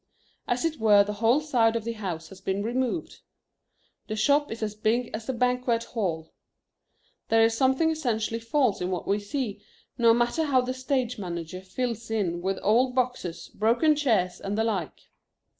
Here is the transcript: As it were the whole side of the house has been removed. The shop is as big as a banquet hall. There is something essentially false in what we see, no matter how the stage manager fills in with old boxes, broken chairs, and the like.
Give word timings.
As 0.47 0.65
it 0.65 0.79
were 0.79 1.03
the 1.03 1.13
whole 1.21 1.41
side 1.41 1.75
of 1.75 1.83
the 1.83 1.91
house 1.93 2.29
has 2.29 2.41
been 2.41 2.63
removed. 2.63 3.19
The 4.07 4.15
shop 4.15 4.49
is 4.51 4.63
as 4.63 4.73
big 4.73 5.11
as 5.13 5.29
a 5.29 5.31
banquet 5.33 5.83
hall. 5.83 6.33
There 7.29 7.43
is 7.43 7.55
something 7.55 7.91
essentially 7.91 8.39
false 8.39 8.81
in 8.81 8.89
what 8.89 9.07
we 9.07 9.19
see, 9.19 9.61
no 9.99 10.11
matter 10.15 10.45
how 10.45 10.61
the 10.61 10.73
stage 10.73 11.19
manager 11.19 11.61
fills 11.61 12.09
in 12.09 12.41
with 12.41 12.57
old 12.63 12.95
boxes, 12.95 13.49
broken 13.49 13.95
chairs, 13.95 14.41
and 14.41 14.57
the 14.57 14.63
like. 14.63 15.01